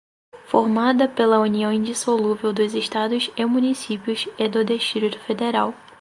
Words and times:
formada 0.47 1.07
pela 1.07 1.37
união 1.39 1.71
indissolúvel 1.71 2.51
dos 2.51 2.73
Estados 2.73 3.29
e 3.37 3.45
Municípios 3.45 4.27
e 4.39 4.49
do 4.49 4.65
Distrito 4.65 5.19
Federal 5.19 5.75